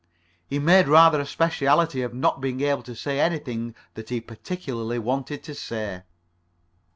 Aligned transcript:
He 0.47 0.57
made 0.57 0.87
rather 0.87 1.19
a 1.21 1.27
specialty 1.27 2.01
of 2.01 2.11
not 2.11 2.41
being 2.41 2.59
able 2.61 2.81
to 2.81 2.95
say 2.95 3.19
anything 3.19 3.75
that 3.93 4.09
he 4.09 4.19
particularly 4.19 4.97
wanted 4.97 5.43
to 5.43 5.53
say. 5.53 6.01